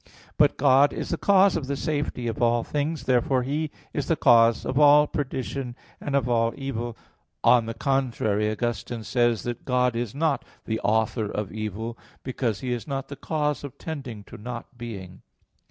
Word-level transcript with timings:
But 0.35 0.57
God 0.57 0.93
is 0.93 1.09
the 1.09 1.17
cause 1.19 1.55
of 1.55 1.67
the 1.67 1.75
safety 1.77 2.25
of 2.25 2.41
all 2.41 2.63
things. 2.63 3.03
Therefore 3.03 3.43
He 3.43 3.69
is 3.93 4.07
the 4.07 4.15
cause 4.15 4.65
of 4.65 4.79
all 4.79 5.05
perdition 5.05 5.75
and 5.99 6.15
of 6.15 6.27
all 6.27 6.53
evil. 6.57 6.97
On 7.43 7.67
the 7.67 7.75
contrary, 7.75 8.49
Augustine 8.49 9.03
says 9.03 9.41
(QQ. 9.41 9.41
83, 9.41 9.43
qu. 9.43 9.43
21), 9.43 9.43
that, 9.59 9.65
"God 9.65 9.95
is 9.95 10.15
not 10.15 10.45
the 10.65 10.79
author 10.79 11.25
of 11.29 11.51
evil 11.51 11.99
because 12.23 12.61
He 12.61 12.73
is 12.73 12.87
not 12.87 13.09
the 13.09 13.15
cause 13.15 13.63
of 13.63 13.77
tending 13.77 14.23
to 14.23 14.39
not 14.39 14.75
being." 14.75 15.21